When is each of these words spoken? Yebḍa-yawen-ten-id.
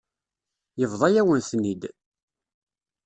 Yebḍa-yawen-ten-id. 0.79 1.81